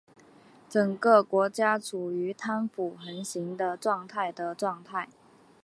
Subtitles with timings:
[0.67, 5.07] 整个国家处于贪腐横行的状态的状态。